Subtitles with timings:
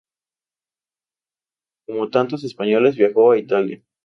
[1.85, 3.83] Como tantos españoles, viajó a Italia.